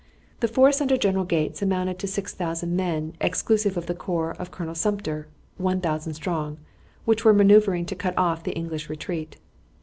The 0.39 0.47
force 0.47 0.81
under 0.81 0.97
General 0.97 1.25
Gates 1.25 1.61
amounted 1.61 1.99
to 1.99 2.07
6000 2.07 2.75
men, 2.75 3.13
exclusive 3.21 3.77
of 3.77 3.85
the 3.85 3.93
corps 3.93 4.35
of 4.39 4.49
Colonel 4.49 4.73
Sumpter, 4.73 5.27
1000 5.57 6.15
strong, 6.15 6.57
which 7.05 7.23
were 7.23 7.35
maneuvering 7.35 7.85
to 7.85 7.95
cut 7.95 8.17
off 8.17 8.43
the 8.43 8.55
English 8.55 8.89
retreat. 8.89 9.37